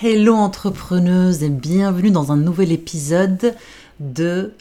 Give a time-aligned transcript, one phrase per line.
[0.00, 3.56] Hello entrepreneuse et bienvenue dans un nouvel épisode
[3.98, 4.52] de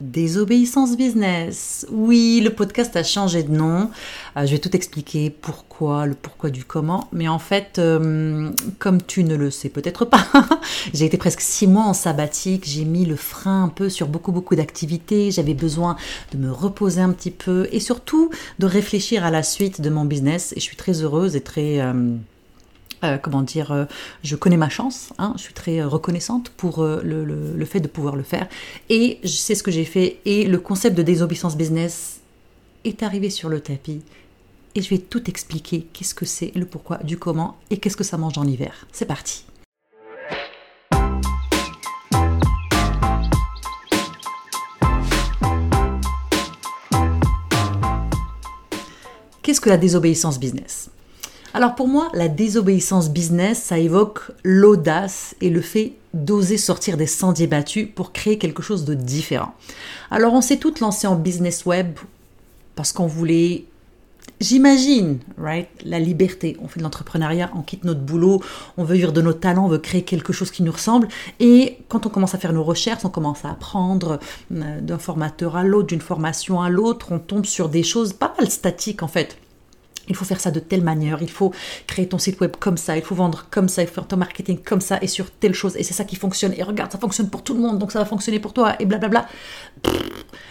[0.00, 1.84] Désobéissance Business.
[1.90, 3.90] Oui, le podcast a changé de nom.
[4.36, 7.08] Euh, je vais tout expliquer pourquoi, le pourquoi du comment.
[7.10, 10.24] Mais en fait, euh, comme tu ne le sais peut-être pas,
[10.94, 12.62] j'ai été presque six mois en sabbatique.
[12.64, 15.32] J'ai mis le frein un peu sur beaucoup, beaucoup d'activités.
[15.32, 15.96] J'avais besoin
[16.30, 18.30] de me reposer un petit peu et surtout
[18.60, 20.52] de réfléchir à la suite de mon business.
[20.52, 21.80] Et je suis très heureuse et très...
[21.80, 22.16] Euh,
[23.04, 23.84] euh, comment dire, euh,
[24.24, 28.16] je connais ma chance, hein, je suis très euh, reconnaissante pour le, fait de pouvoir
[28.16, 28.48] le faire.
[28.88, 30.18] Et je sais ce que j'ai fait.
[30.24, 32.20] Et le concept de désobéissance business
[32.84, 34.02] est arrivé sur le tapis.
[34.74, 38.04] Et je vais tout expliquer, qu'est-ce que c'est, le pourquoi, du comment, et qu'est-ce que
[38.04, 38.86] ça mange en hiver.
[38.92, 39.44] C'est parti.
[49.42, 50.90] Qu'est-ce que la désobéissance business?
[51.56, 57.06] Alors pour moi, la désobéissance business, ça évoque l'audace et le fait d'oser sortir des
[57.06, 59.54] sentiers battus pour créer quelque chose de différent.
[60.10, 61.96] Alors on s'est toutes lancées en business web
[62.74, 63.64] parce qu'on voulait
[64.38, 66.58] J'imagine, right, la liberté.
[66.60, 68.42] On fait de l'entrepreneuriat, on quitte notre boulot,
[68.76, 71.08] on veut vivre de nos talents, on veut créer quelque chose qui nous ressemble.
[71.40, 74.18] Et quand on commence à faire nos recherches, on commence à apprendre
[74.52, 78.34] euh, d'un formateur à l'autre, d'une formation à l'autre, on tombe sur des choses pas
[78.38, 79.38] mal statiques en fait
[80.08, 81.52] il faut faire ça de telle manière, il faut
[81.86, 84.16] créer ton site web comme ça, il faut vendre comme ça, il faut faire ton
[84.16, 86.52] marketing comme ça et sur telle chose, et c'est ça qui fonctionne.
[86.56, 88.86] Et regarde, ça fonctionne pour tout le monde, donc ça va fonctionner pour toi, et
[88.86, 89.26] blablabla.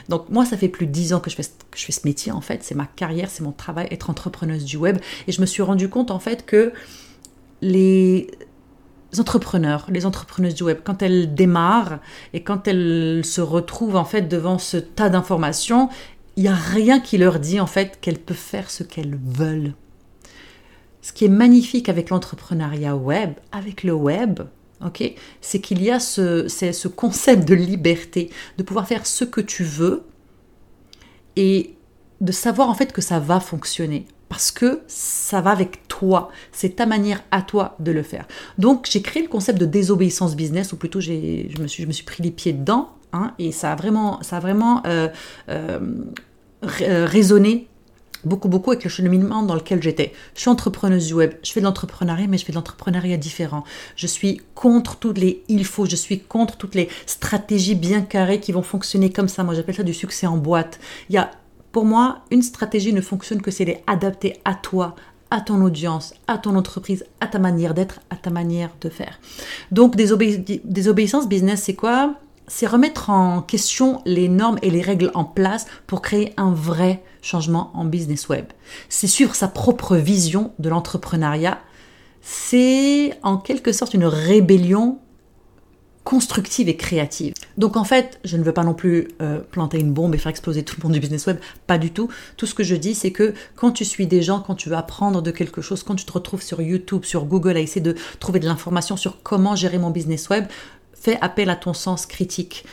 [0.09, 2.63] Donc moi, ça fait plus de 10 ans que je fais, ce métier, en fait,
[2.63, 5.89] c'est ma carrière, c'est mon travail, être entrepreneuse du web, et je me suis rendu
[5.89, 6.73] compte, en fait, que
[7.61, 8.27] les
[9.17, 11.99] entrepreneurs, les entrepreneuses du web, quand elles démarrent
[12.33, 15.89] et quand elles se retrouvent en fait devant ce tas d'informations,
[16.37, 19.73] il n'y a rien qui leur dit en fait qu'elles peuvent faire ce qu'elles veulent.
[21.01, 24.41] Ce qui est magnifique avec l'entrepreneuriat web, avec le web,
[25.41, 29.63] c'est qu'il y a ce, ce concept de liberté, de pouvoir faire ce que tu
[29.63, 30.03] veux
[31.35, 31.75] et
[32.21, 36.77] de savoir en fait que ça va fonctionner parce que ça va avec toi, c'est
[36.77, 38.27] ta manière à toi de le faire.
[38.57, 41.11] Donc j'ai créé le concept de désobéissance business, ou plutôt je
[41.61, 44.37] me, suis, je me suis pris les pieds dedans, hein, et ça a vraiment, ça
[44.37, 45.07] a vraiment euh,
[45.49, 45.79] euh,
[46.81, 47.67] euh, résonné
[48.25, 50.11] beaucoup, beaucoup avec le cheminement dans lequel j'étais.
[50.33, 53.63] Je suis entrepreneuse du web, je fais de l'entrepreneuriat, mais je fais de l'entrepreneuriat différent.
[53.95, 58.39] Je suis contre toutes les il faut, je suis contre toutes les stratégies bien carrées
[58.39, 59.43] qui vont fonctionner comme ça.
[59.43, 60.79] Moi, j'appelle ça du succès en boîte.
[61.09, 61.31] Il y a,
[61.71, 64.95] pour moi, une stratégie ne fonctionne que si elle est adaptée à toi,
[65.31, 69.19] à ton audience, à ton entreprise, à ta manière d'être, à ta manière de faire.
[69.71, 70.07] Donc, des
[70.63, 72.15] désobéissance business, c'est quoi?
[72.47, 77.03] C'est remettre en question les normes et les règles en place pour créer un vrai
[77.21, 78.45] changement en business web.
[78.89, 81.59] C'est suivre sa propre vision de l'entrepreneuriat.
[82.21, 84.99] C'est en quelque sorte une rébellion
[86.05, 87.33] constructive et créative.
[87.57, 90.29] Donc en fait, je ne veux pas non plus euh, planter une bombe et faire
[90.29, 92.09] exploser tout le monde du business web, pas du tout.
[92.37, 94.75] Tout ce que je dis, c'est que quand tu suis des gens, quand tu veux
[94.75, 97.95] apprendre de quelque chose, quand tu te retrouves sur YouTube, sur Google à essayer de
[98.19, 100.45] trouver de l'information sur comment gérer mon business web,
[101.05, 102.65] fais appel à ton sens critique.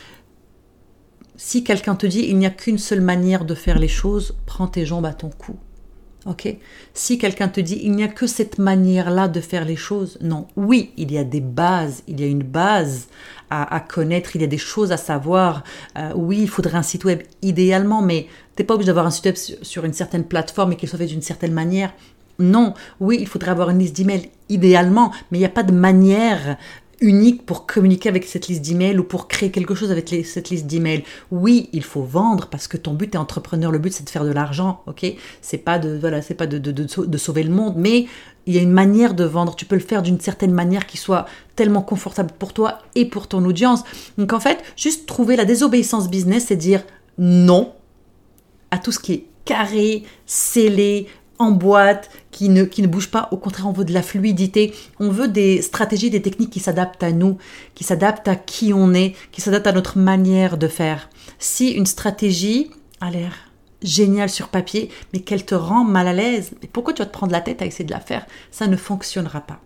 [1.37, 4.69] Si quelqu'un te dit il n'y a qu'une seule manière de faire les choses, prends
[4.69, 5.57] tes jambes à ton cou.
[6.25, 6.57] Ok?
[6.95, 10.47] Si quelqu'un te dit il n'y a que cette manière-là de faire les choses, non.
[10.57, 13.09] Oui, il y a des bases, il y a une base
[13.51, 15.63] à, connaître, il y a des choses à savoir.
[15.99, 19.11] Euh, oui, il faudrait un site web idéalement, mais tu n'es pas obligé d'avoir un
[19.11, 21.93] site web sur une certaine plateforme et qu'il soit fait d'une certaine manière.
[22.39, 25.73] Non, oui, il faudrait avoir une liste d'emails idéalement, mais il n'y a pas de
[25.73, 26.57] manière
[27.03, 30.67] unique pour communiquer avec cette liste d'emails ou pour créer quelque chose avec cette liste
[30.67, 31.05] d'emails.
[31.31, 34.25] Oui, il faut vendre parce que ton but est entrepreneur, le but c'est de faire
[34.25, 35.05] de l'argent, ok?
[35.43, 36.87] C'est pas de voilà, c'est pas de,
[37.19, 38.07] sauver le monde, mais
[38.47, 39.55] il y a une manière de vendre.
[39.57, 41.27] Tu peux le faire d'une certaine manière qui soit
[41.57, 43.83] tellement confortable pour toi et pour ton audience.
[44.17, 46.85] Donc en fait, juste trouver la désobéissance business, c'est dire
[47.19, 47.73] non
[48.71, 51.09] à tout ce qui est carré, scellé,
[51.43, 53.29] en boîte, qui ne, qui ne bouge pas.
[53.31, 54.73] Au contraire, on veut de la fluidité.
[54.99, 57.39] On veut des stratégies, des techniques qui s'adaptent à nous,
[57.75, 61.11] qui s'adaptent à qui on est, qui s'adaptent à notre manière de faire.
[61.39, 62.71] Si une stratégie
[63.01, 63.35] a l'air
[63.83, 67.33] géniale sur papier, mais qu'elle te rend mal à l'aise, pourquoi tu vas te prendre
[67.33, 68.27] la tête à essayer de la faire?
[68.51, 69.61] Ça ne fonctionnera pas.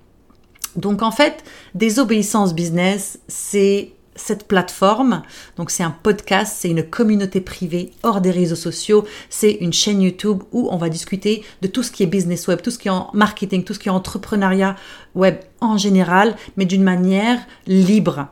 [0.75, 5.23] Donc en fait, désobéissance business, c'est cette plateforme.
[5.57, 10.03] Donc c'est un podcast, c'est une communauté privée hors des réseaux sociaux, c'est une chaîne
[10.03, 12.89] YouTube où on va discuter de tout ce qui est business web, tout ce qui
[12.89, 14.77] est marketing, tout ce qui est entrepreneuriat
[15.15, 18.29] web en général, mais d'une manière libre,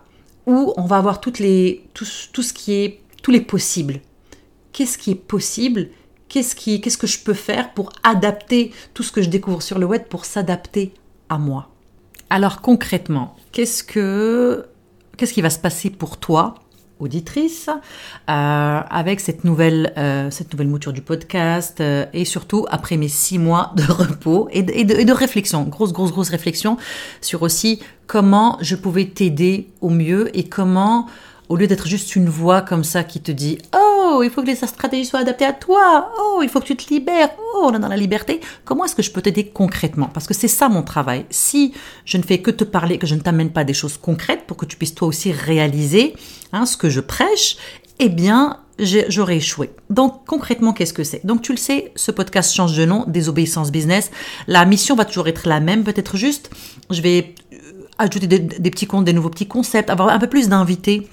[0.46, 4.00] où on va avoir toutes les, tout, tout ce qui est, tous les possibles.
[4.72, 5.88] Qu'est-ce qui est possible?
[6.28, 9.78] Qu'est-ce qui, qu'est-ce que je peux faire pour adapter tout ce que je découvre sur
[9.78, 10.92] le web pour s'adapter
[11.28, 11.70] à moi?
[12.28, 14.66] Alors concrètement, qu'est-ce que
[15.16, 16.54] qu'est-ce qui va se passer pour toi
[17.00, 22.96] auditrice euh, avec cette nouvelle euh, cette nouvelle mouture du podcast euh, et surtout après
[22.96, 26.76] mes six mois de repos et de, et de, réflexion grosse grosse grosse réflexion
[27.20, 31.06] sur aussi comment je pouvais t'aider au mieux et comment
[31.48, 34.46] au lieu d'être juste une voix comme ça qui te dit Oh, il faut que
[34.46, 36.12] les stratégies soient adaptées à toi.
[36.18, 37.30] Oh, il faut que tu te libères.
[37.54, 38.40] Oh, on est dans la liberté.
[38.64, 40.08] Comment est-ce que je peux t'aider concrètement?
[40.12, 41.26] Parce que c'est ça mon travail.
[41.30, 41.72] Si
[42.04, 44.56] je ne fais que te parler, que je ne t'amène pas des choses concrètes pour
[44.56, 46.14] que tu puisses toi aussi réaliser
[46.52, 47.56] hein, ce que je prêche,
[47.98, 49.70] eh bien, j'aurais échoué.
[49.90, 51.24] Donc concrètement, qu'est-ce que c'est?
[51.24, 54.10] Donc tu le sais, ce podcast change de nom, Désobéissance Business.
[54.46, 56.50] La mission va toujours être la même, peut-être juste,
[56.90, 57.56] je vais euh,
[57.98, 61.08] ajouter des, des petits comptes, des nouveaux petits concepts, avoir un peu plus d'invités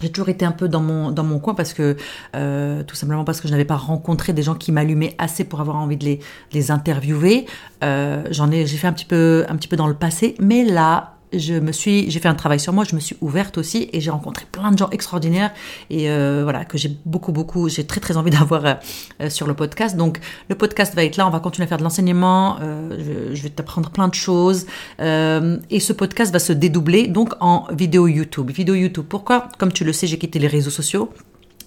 [0.00, 1.96] j'ai toujours été un peu dans mon, coin parce que,
[2.34, 5.60] euh, tout simplement parce que je n'avais pas rencontré des gens qui m'allumaient assez pour
[5.60, 6.18] avoir envie de
[6.52, 7.46] les, interviewer.
[7.84, 11.54] Euh, j'en ai, j'ai fait un un petit peu dans le passé, mais là, je
[11.54, 14.10] me suis, j'ai fait un travail sur moi, je me suis ouverte aussi et j'ai
[14.10, 15.52] rencontré plein de gens extraordinaires
[15.90, 18.74] et euh, voilà que j'ai beaucoup beaucoup, j'ai très très envie d'avoir euh,
[19.20, 19.96] euh, sur le podcast.
[19.96, 23.42] Donc le podcast va être là, on va continuer à faire de l'enseignement, je, je,
[23.42, 24.66] vais t'apprendre plein de choses
[24.98, 28.50] et ce podcast va se dédoubler donc en vidéo YouTube.
[28.50, 29.06] Vidéo YouTube.
[29.08, 29.48] Pourquoi?
[29.58, 31.10] Comme tu le sais, j'ai quitté les réseaux sociaux.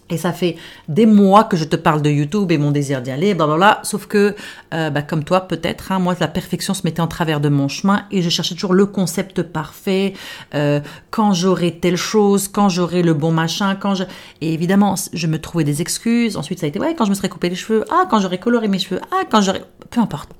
[0.10, 0.56] Et ça fait
[0.88, 3.80] des mois que je te parle de YouTube et mon désir d'y aller, blablabla.
[3.84, 4.36] Sauf que,
[4.74, 7.68] euh, bah, comme toi peut-être, hein, moi la perfection se mettait en travers de mon
[7.68, 10.14] chemin et je cherchais toujours le concept parfait.
[10.56, 10.80] Euh,
[11.12, 14.04] quand j'aurai telle chose, quand j'aurai le bon machin, quand je
[14.42, 16.38] et évidemment je me trouvais des excuses.
[16.38, 18.40] Ensuite ça a été ouais quand je me serais coupé les cheveux, ah quand j'aurais
[18.40, 20.32] coloré mes cheveux, ah quand j'aurais peu importe,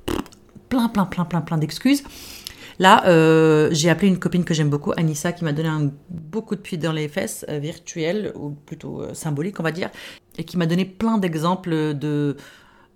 [0.68, 2.02] plein plein plein plein plein d'excuses.
[2.80, 6.56] Là, euh, j'ai appelé une copine que j'aime beaucoup, Anissa, qui m'a donné un beaucoup
[6.56, 9.90] de puits dans les fesses, euh, virtuelles, ou plutôt euh, symboliques, on va dire,
[10.38, 12.38] et qui m'a donné plein d'exemples de,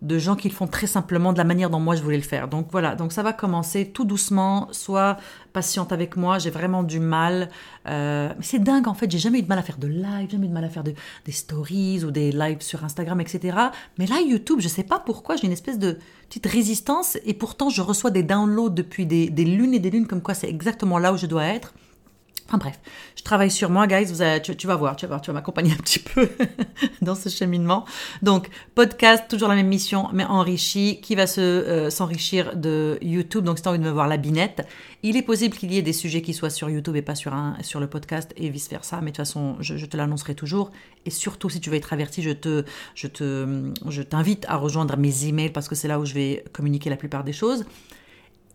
[0.03, 2.23] de gens qui le font très simplement de la manière dont moi je voulais le
[2.23, 2.49] faire.
[2.49, 5.17] Donc voilà, donc ça va commencer tout doucement, sois
[5.53, 7.49] patiente avec moi, j'ai vraiment du mal.
[7.89, 10.47] Euh, c'est dingue en fait, j'ai jamais eu de mal à faire de live, jamais
[10.47, 10.95] eu de mal à faire de,
[11.25, 13.57] des stories ou des lives sur Instagram, etc.
[13.99, 15.99] Mais là, YouTube, je sais pas pourquoi, j'ai une espèce de
[16.29, 20.23] petite résistance et pourtant je reçois des downloads depuis des lunes et des lunes comme
[20.23, 21.73] quoi c'est exactement là où je dois être.
[22.49, 22.79] Enfin bref,
[23.17, 24.05] je travaille sur moi, guys.
[24.05, 26.29] Vous tu, vas voir, tu vas voir, tu vas m'accompagner un petit peu
[27.01, 27.87] dans ce cheminement.
[28.21, 33.45] Donc, podcast, toujours la même mission, mais enrichi, qui va se euh, s'enrichir de YouTube.
[33.45, 34.69] Donc, si tu as envie de me voir la binette,
[35.03, 37.33] il est possible qu'il y ait des sujets qui soient sur YouTube et pas sur,
[37.33, 38.97] un, sur le podcast et vice versa.
[38.97, 40.71] Mais de toute façon, je, je te l'annoncerai toujours.
[41.07, 42.65] Et surtout, si tu veux être averti, je te,
[42.95, 46.45] je te, je t'invite à rejoindre mes emails parce que c'est là où je vais
[46.53, 47.65] communiquer la plupart des choses.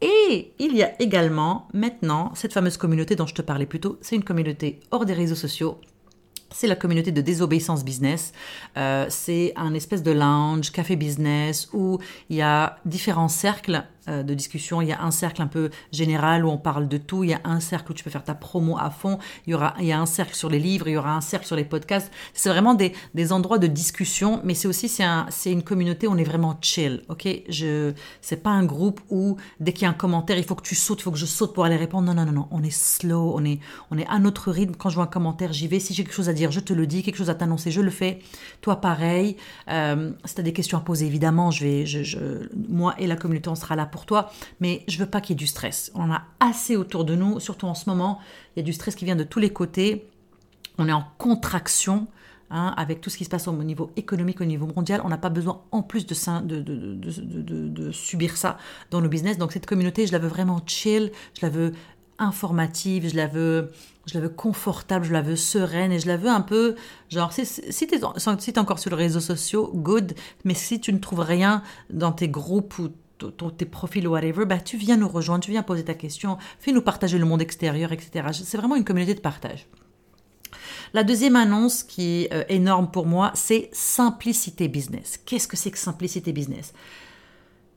[0.01, 3.97] Et il y a également maintenant cette fameuse communauté dont je te parlais plus tôt.
[4.01, 5.79] C'est une communauté hors des réseaux sociaux.
[6.51, 8.33] C'est la communauté de désobéissance business.
[8.77, 11.99] Euh, c'est un espèce de lounge, café business, où
[12.29, 14.81] il y a différents cercles euh, de discussion.
[14.81, 17.23] Il y a un cercle un peu général où on parle de tout.
[17.23, 19.19] Il y a un cercle où tu peux faire ta promo à fond.
[19.45, 20.87] Il y aura, il y a un cercle sur les livres.
[20.87, 22.11] Il y aura un cercle sur les podcasts.
[22.33, 26.11] C'est vraiment des, des, endroits de discussion, mais c'est aussi c'est un, une communauté où
[26.11, 27.03] on est vraiment chill.
[27.09, 27.91] Ok, je
[28.21, 30.75] c'est pas un groupe où dès qu'il y a un commentaire, il faut que tu
[30.75, 32.07] sautes, il faut que je saute pour aller répondre.
[32.07, 32.47] Non, non, non, non.
[32.51, 33.33] On est slow.
[33.35, 33.59] On est,
[33.91, 34.75] on est à notre rythme.
[34.75, 35.79] Quand je vois un commentaire, j'y vais.
[35.79, 37.03] Si j'ai quelque chose à dire, je te le dis.
[37.03, 38.19] Quelque chose à t'annoncer, je le fais.
[38.61, 39.37] Toi, pareil.
[39.69, 41.85] Euh, si tu as des questions à poser, évidemment, je vais,
[42.69, 45.35] moi et la communauté, on sera là pour toi, mais je veux pas qu'il y
[45.35, 45.91] ait du stress.
[45.95, 48.19] On en a assez autour de nous, surtout en ce moment,
[48.55, 50.07] il y a du stress qui vient de tous les côtés.
[50.77, 52.07] On est en contraction.
[52.51, 55.19] Hein, avec tout ce qui se passe au niveau économique, au niveau mondial, on n'a
[55.19, 58.57] pas besoin en plus de, de, de, de, subir ça
[58.89, 59.37] dans le business.
[59.37, 61.73] Donc cette communauté, je la veux vraiment chill, je la veux
[62.19, 63.71] informative, je la veux,
[64.05, 66.75] je la veux confortable, je la veux sereine et je la veux un peu,
[67.09, 71.21] genre, si, tu es encore sur les réseaux sociaux, good, mais si tu ne trouves
[71.21, 72.89] rien dans tes groupes ou
[73.51, 76.81] tes profils ou whatever, bah, tu viens nous rejoindre, tu viens poser ta question, fais-nous
[76.81, 78.27] partager le monde extérieur, etc.
[78.31, 79.67] C'est vraiment une communauté de partage.
[80.93, 85.19] La deuxième annonce qui est euh, énorme pour moi, c'est Simplicité Business.
[85.23, 86.73] Qu'est-ce que c'est que Simplicité Business?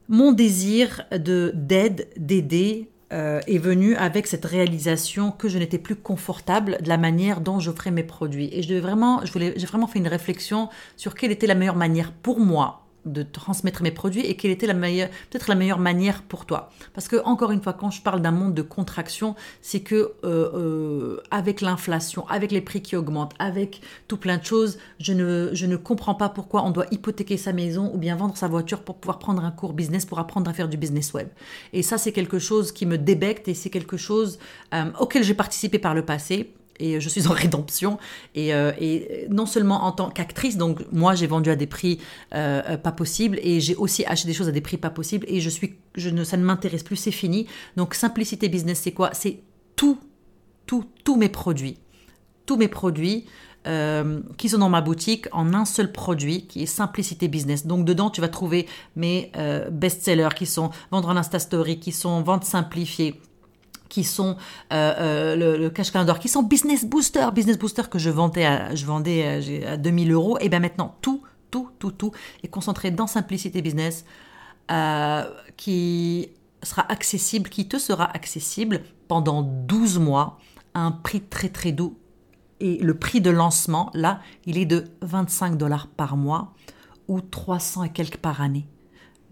[0.08, 5.96] Mon désir de d'aide, d'aider, euh, est venu avec cette réalisation que je n'étais plus
[5.96, 8.48] confortable de la manière dont j'offrais mes produits.
[8.52, 11.76] Et je vraiment, je voulais, j'ai vraiment fait une réflexion sur quelle était la meilleure
[11.76, 15.78] manière pour moi de transmettre mes produits et quelle était la meilleure, peut-être la meilleure
[15.78, 16.70] manière pour toi.
[16.94, 20.50] Parce que encore une fois, quand je parle d'un monde de contraction, c'est que euh,
[20.54, 25.76] euh, avec l'inflation, avec les prix qui augmentent, avec tout plein de choses, je ne,
[25.76, 29.18] comprends pas pourquoi on doit hypothéquer sa maison ou bien vendre sa voiture pour pouvoir
[29.18, 31.28] prendre un cours business, pour apprendre à faire du business web.
[31.72, 34.38] Et ça, c'est quelque chose qui me débecte et c'est quelque chose
[34.74, 37.98] euh, auquel j'ai participé par le passé je suis en rédemption.
[38.34, 41.98] Et, euh, et non seulement en tant qu'actrice, donc moi j'ai vendu à des prix
[42.34, 45.26] euh, euh, pas possibles et j'ai aussi acheté des choses à des prix pas possibles
[45.28, 47.46] et je suis, je ne, ça ne m'intéresse plus, c'est fini.
[47.76, 49.10] Donc simplicité business, c'est quoi?
[49.12, 49.40] C'est
[49.76, 49.98] tout,
[50.66, 51.78] tout, tous mes produits,
[52.46, 53.26] tous mes produits.
[54.38, 57.64] qui sont dans ma boutique en un seul produit qui est Simplicité Business.
[57.64, 59.30] Donc dedans, tu vas trouver mes
[59.70, 63.20] best-sellers qui sont Vendre en Insta Story, qui sont Vente simplifiée,
[63.92, 64.38] qui sont
[64.72, 68.74] euh, euh, le, cash calendar, qui sont business booster, business booster que je vendais à,
[68.74, 72.10] je vendais à, 2000 euros, et bien maintenant tout, tout, tout, tout
[72.42, 74.06] est concentré dans Simplicité Business,
[74.70, 75.24] euh,
[75.58, 76.30] qui
[76.62, 80.38] sera accessible, qui te sera accessible pendant 12 mois
[80.72, 81.98] à un prix très très doux.
[82.60, 86.54] Et le prix de lancement, là, il est de 25 dollars par mois
[87.08, 88.66] ou 300 et quelques par année.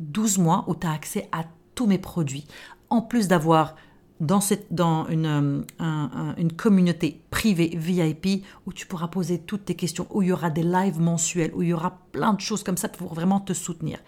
[0.00, 2.46] 12 mois où tu as accès à tous mes produits.
[2.90, 3.74] En plus d'avoir
[4.20, 9.74] dans, cette, dans une, euh, une communauté privée VIP où tu pourras poser toutes tes
[9.74, 12.62] questions, où il y aura des lives mensuels, où il y aura plein de choses
[12.62, 13.98] comme ça pour vraiment te soutenir.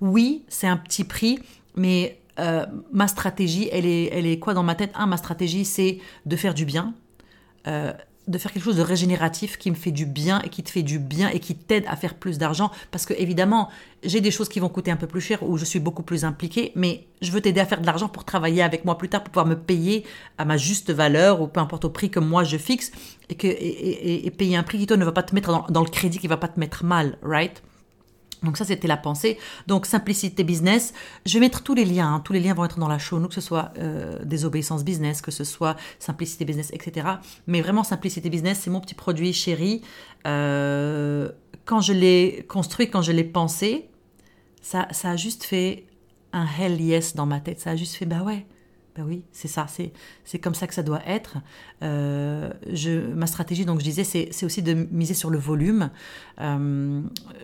[0.00, 1.40] Oui, c'est un petit prix,
[1.74, 4.92] mais euh, ma stratégie, elle est, elle est quoi dans ma tête?
[4.94, 6.94] Un, ma stratégie, c'est de faire du bien.
[7.66, 7.92] Euh,
[8.26, 10.82] de faire quelque chose de régénératif qui me fait du bien et qui te fait
[10.82, 12.70] du bien et qui t'aide à faire plus d'argent.
[12.90, 13.68] Parce que évidemment,
[14.02, 16.24] j'ai des choses qui vont coûter un peu plus cher où je suis beaucoup plus
[16.24, 19.22] impliquée, mais je veux t'aider à faire de l'argent pour travailler avec moi plus tard,
[19.22, 20.04] pour pouvoir me payer
[20.38, 22.90] à ma juste valeur ou peu importe au prix que moi je fixe
[23.28, 26.18] et, payer un prix qui toi ne va pas te mettre dans, dans le crédit,
[26.18, 27.62] qui va pas te mettre mal, right?
[28.46, 29.38] Donc ça, c'était la pensée.
[29.66, 30.94] Donc simplicité business.
[31.26, 32.14] Je vais mettre tous les liens.
[32.14, 32.20] Hein.
[32.20, 35.30] Tous les liens vont être dans la show, que ce soit euh, désobéissance business, que
[35.30, 37.06] ce soit simplicité business, etc.
[37.46, 39.82] Mais vraiment simplicité business, c'est mon petit produit chéri.
[40.26, 41.30] Euh,
[41.64, 43.90] quand je l'ai construit, quand je l'ai pensé,
[44.62, 45.86] ça, ça a juste fait
[46.32, 47.60] un hell yes dans ma tête.
[47.60, 48.46] Ça a juste fait bah ouais.
[48.96, 51.36] Ben oui, c'est ça, c'est comme ça que ça doit être.
[51.82, 55.90] Euh, je, ma stratégie, donc je disais, c'est aussi de miser sur le volume.
[56.40, 57.02] Euh,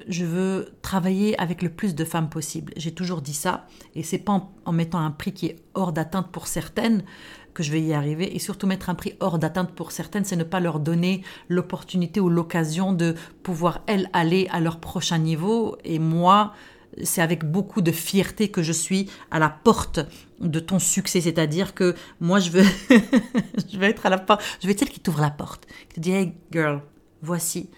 [0.09, 2.73] je veux travailler avec le plus de femmes possible.
[2.79, 6.29] J'ai toujours dit ça, et c'est pas en, mettant un prix qui est hors d'atteinte
[6.33, 7.05] pour certaines
[7.53, 8.35] que je vais y arriver.
[8.35, 12.19] Et surtout mettre un prix hors d'atteinte pour certaines, c'est ne pas leur donner l'opportunité
[12.19, 15.77] ou l'occasion de pouvoir, elles, aller à leur prochain niveau.
[15.85, 16.55] Et moi,
[17.03, 20.01] c'est avec beaucoup de fierté que je suis à la porte
[20.41, 21.21] de ton succès.
[21.21, 22.65] C'est-à-dire que moi, je veux,
[23.73, 24.43] je vais être à la porte.
[24.61, 25.67] Je vais être celle qui t'ouvre la porte.
[25.89, 26.83] Qui te dit, hey girl,
[27.23, 27.71] voici.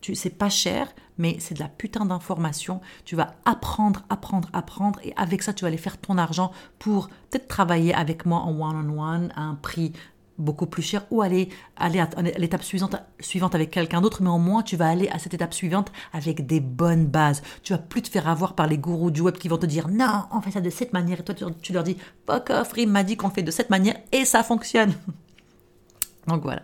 [0.00, 2.80] Tu, c'est pas cher, mais c'est de la putain d'information.
[3.04, 7.08] Tu vas apprendre, apprendre, apprendre, et avec ça, tu vas aller faire ton argent pour
[7.30, 9.92] peut-être travailler avec moi en one-on-one à un prix
[10.38, 14.38] beaucoup plus cher ou aller, aller à l'étape suivante, suivante avec quelqu'un d'autre, mais au
[14.38, 17.42] moins tu vas aller à cette étape suivante avec des bonnes bases.
[17.62, 19.88] Tu vas plus te faire avoir par les gourous du web qui vont te dire
[19.88, 22.90] non, on fait ça de cette manière et toi tu, leur dis fuck off, Rim
[22.90, 24.94] m'a dit qu'on fait de cette manière et ça fonctionne.
[26.26, 26.62] Donc voilà.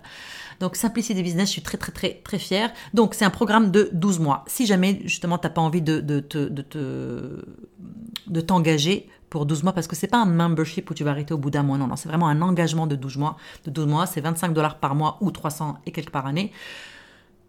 [0.58, 2.70] Donc Simplicity Business, je suis très très très très fière.
[2.92, 4.44] Donc c'est un programme de 12 mois.
[4.46, 7.44] Si jamais justement tu n'as pas envie de, de, de, de
[8.38, 11.38] t'engager pour 12 mois parce que c'est pas un membership où tu vas arrêter au
[11.38, 11.78] bout d'un mois.
[11.78, 13.37] Non, non, c'est vraiment un engagement de 12 mois.
[13.64, 16.52] De 12 mois, c'est 25 dollars par mois ou 300 et quelques par année.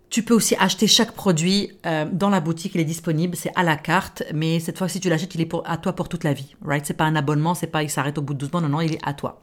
[0.09, 3.63] Tu peux aussi acheter chaque produit euh, dans la boutique, il est disponible, c'est à
[3.63, 6.25] la carte, mais cette fois, si tu l'achètes, il est pour, à toi pour toute
[6.25, 6.85] la vie, right?
[6.85, 8.81] C'est pas un abonnement, c'est pas il s'arrête au bout de 12 mois, non, non,
[8.81, 9.41] il est à toi.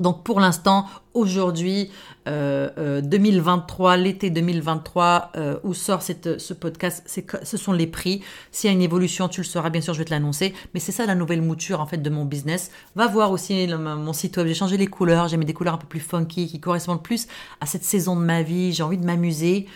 [0.00, 1.90] Donc pour l'instant, aujourd'hui,
[2.26, 7.04] 2023, euh, euh, l'été 2023, euh, où sort ce podcast,
[7.42, 8.22] ce sont les prix.
[8.52, 10.54] S'il y a une évolution, tu le sauras, bien sûr, je vais te l'annoncer.
[10.74, 12.70] Mais c'est ça la nouvelle mouture en fait de mon business.
[12.94, 14.46] Va voir aussi mon site web.
[14.46, 17.26] J'ai changé les couleurs, j'ai mis des couleurs un peu plus funky qui correspondent plus
[17.60, 18.72] à cette saison de ma vie.
[18.72, 19.66] J'ai envie de m'amuser,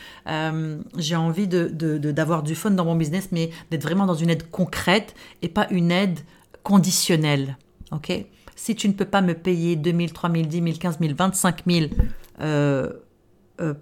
[0.99, 4.51] j'ai envie de, d'avoir du fun dans mon business, mais d'être vraiment dans une aide
[4.51, 6.21] concrète et pas une aide
[6.63, 7.57] conditionnelle.
[7.91, 8.25] Ok?
[8.63, 11.15] Si tu ne peux pas me payer 2 000, 3 000, 10 000, 15 000,
[11.19, 11.87] 25 000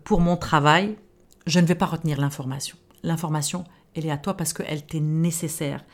[0.05, 0.97] pour mon travail,
[1.47, 2.79] je ne vais pas retenir l'information.
[3.03, 5.85] L'information, elle est à toi parce qu'elle t'est nécessaire.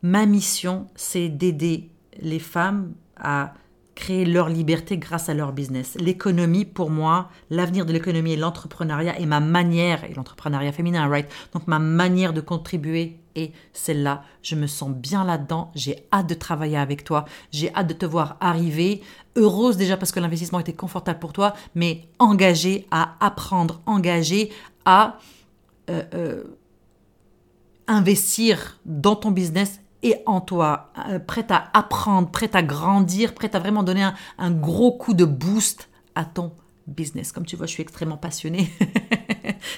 [0.00, 3.52] Ma mission, c'est d'aider les femmes à
[3.94, 5.94] créer leur liberté grâce à leur business.
[6.00, 11.30] L'économie, pour moi, l'avenir de l'économie et l'entrepreneuriat et ma manière, et l'entrepreneuriat féminin, right?
[11.52, 14.22] Donc ma manière de contribuer est celle-là.
[14.42, 15.70] Je me sens bien là-dedans.
[15.74, 17.24] J'ai hâte de travailler avec toi.
[17.50, 19.02] J'ai hâte de te voir arriver.
[19.36, 24.52] Heureuse déjà parce que l'investissement était confortable pour toi, mais engagée à apprendre, engagée
[24.84, 25.18] à
[25.90, 26.44] euh, euh,
[27.86, 33.54] investir dans ton business et en toi, euh, prête à apprendre, prête à grandir, prête
[33.54, 34.06] à vraiment donner
[34.38, 36.52] un, gros coup de boost à ton
[36.86, 37.32] business.
[37.32, 38.70] Comme tu vois, je suis extrêmement passionnée.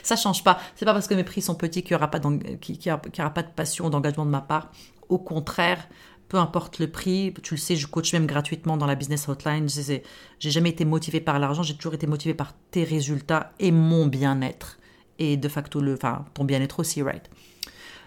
[0.02, 0.58] ça change pas.
[0.74, 3.90] C'est pas parce que mes prix sont petits qu'il n'y aura, pas, pas de passion,
[3.90, 4.70] d'engagement de ma part.
[5.08, 5.88] Au contraire,
[6.28, 7.32] peu importe le prix.
[7.42, 9.68] Tu le sais, je coach même gratuitement dans la business hotline.
[9.68, 14.06] J'ai jamais été motivé par l'argent, j'ai toujours été motivé par tes résultats et mon
[14.06, 14.78] bien-être.
[15.18, 17.30] Et de facto, le, enfin, ton bien-être aussi, right?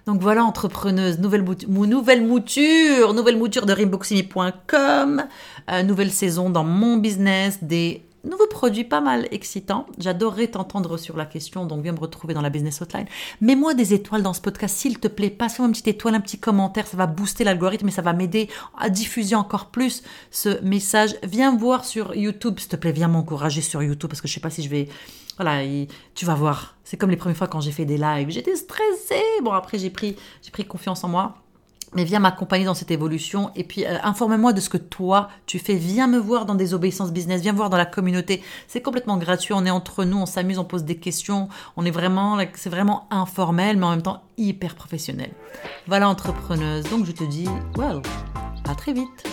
[0.05, 5.23] Donc voilà, entrepreneuse, nouvelle, nouvelle mouture, nouvelle mouture de rimboximi.com,
[5.71, 9.85] euh, nouvelle saison dans mon business, des nouveau produit pas mal excitant.
[9.97, 13.05] J'adorerais t'entendre sur la question, donc viens me retrouver dans la business hotline.
[13.41, 15.29] Mets-moi des étoiles dans ce podcast, s'il te plaît.
[15.29, 18.49] Passe-moi une petite étoile, un petit commentaire, ça va booster l'algorithme et ça va m'aider
[18.77, 21.15] à diffuser encore plus ce message.
[21.23, 24.39] Viens voir sur YouTube, s'il te plaît, viens m'encourager sur YouTube parce que je sais
[24.39, 24.87] pas si je vais.
[25.37, 25.63] Voilà,
[26.15, 26.75] tu vas voir.
[26.83, 28.29] C'est comme les premières fois quand j'ai fait des lives.
[28.29, 29.23] J'étais stressée.
[29.41, 31.37] Bon, après, j'ai pris, j'ai pris confiance en moi
[31.93, 35.59] mais viens m'accompagner dans cette évolution et puis euh, informe-moi de ce que toi tu
[35.59, 35.75] fais.
[35.75, 38.41] Viens me voir dans des obéissances business, viens voir dans la communauté.
[38.67, 41.91] C'est complètement gratuit, on est entre nous, on s'amuse, on pose des questions, on est
[41.91, 45.31] vraiment, c'est vraiment informel, mais en même temps hyper professionnel.
[45.87, 46.85] Voilà entrepreneuse.
[46.89, 48.01] Donc je te dis, well,
[48.67, 49.27] à très vite.